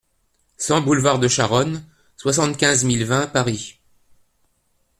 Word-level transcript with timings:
cent 0.57 0.81
boulevard 0.81 1.19
de 1.19 1.27
Charonne, 1.27 1.83
soixante-quinze 2.17 2.85
mille 2.85 3.05
vingt 3.05 3.27
Paris 3.27 3.77